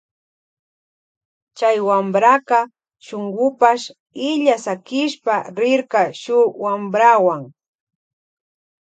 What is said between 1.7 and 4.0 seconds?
wampraka shungupash